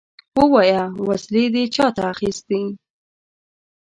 [0.39, 0.83] ووايه!
[1.07, 2.61] وسلې دې چاته اخيستې؟